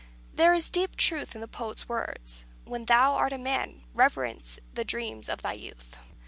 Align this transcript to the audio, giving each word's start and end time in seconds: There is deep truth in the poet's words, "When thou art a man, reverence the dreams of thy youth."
There 0.33 0.55
is 0.55 0.71
deep 0.71 0.95
truth 0.95 1.35
in 1.35 1.41
the 1.41 1.47
poet's 1.47 1.87
words, 1.87 2.47
"When 2.65 2.85
thou 2.85 3.13
art 3.13 3.33
a 3.33 3.37
man, 3.37 3.83
reverence 3.93 4.59
the 4.73 4.83
dreams 4.83 5.29
of 5.29 5.43
thy 5.43 5.53
youth." 5.53 5.99